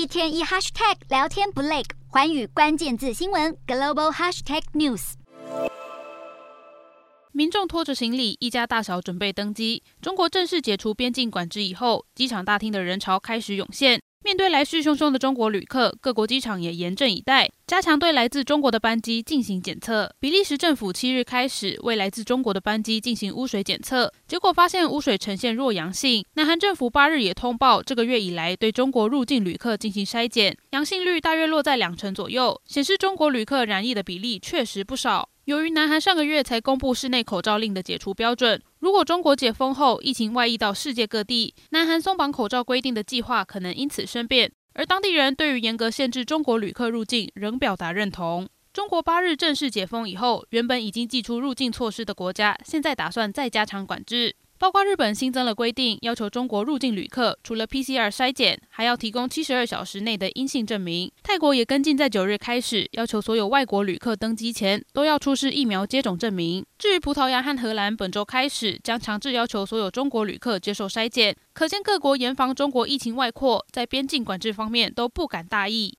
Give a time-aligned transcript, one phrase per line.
[0.00, 5.12] 一天一 hashtag 聊天不累，环宇关键字新闻 global hashtag news。
[7.32, 9.82] 民众拖着行李，一家大小准备登机。
[10.00, 14.00] 中国正式解除边境管制以后，机场大厅的人潮开始涌现。
[14.24, 20.12] 面对来势汹汹的中国旅客，各国机场也严阵以待，加强对来自中国的班机进行检测。
[20.18, 26.24] 比利时政府七日开始为来自中国的班机进行污水检测，结果发现污水呈现弱阳性。
[26.34, 35.28] 南韩政府八日也通报，这个月以来对中国入境旅客进行筛检，阳性率大约落在两成左右，显示中国旅客染疫的比例确实不少。
[35.44, 44.50] 由于南韩上个月才公布室内口罩令的解除标准，如果中国解封后疫情外溢到世界各地，南韩松绑口罩规定的计划可能因此生变。
[44.72, 48.48] 而当地人对于严格限制中国旅客入境仍表达认同。
[48.72, 54.36] 中国八日正式解封以后，原本已经祭出入境措施的国家，现在打算再加强管制。
[54.60, 61.10] 包括日本新增了规定，要求中国入境旅客除了 PCR 筛检，还要提供七十二小时内的阴性证明。
[61.22, 66.62] 泰国也跟进，在九日开始要求所有外国旅客登机前都要出示疫苗接种证明。
[66.78, 71.34] 至于葡萄牙和荷兰，本周开始将强制要求所有中国旅客接受筛检。
[71.54, 75.96] 可见各国严防中国疫情外扩，在边境管制方面都不敢大意。